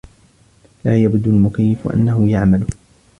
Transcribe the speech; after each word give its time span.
لا 0.83 0.97
يبدو 0.97 1.31
المكيف 1.31 1.87
أنه 1.87 2.31
يعمل. 2.31 2.67